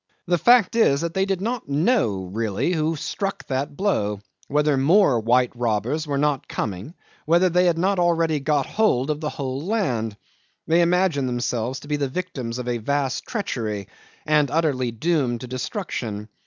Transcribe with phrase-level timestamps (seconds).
[0.25, 5.19] The fact is that they did not know really who struck that blow whether more
[5.19, 6.95] white robbers were not coming,
[7.27, 10.17] whether they had not already got hold of the whole land.
[10.65, 13.89] They imagined themselves to be the victims of a vast treachery,
[14.25, 16.29] and utterly doomed to destruction.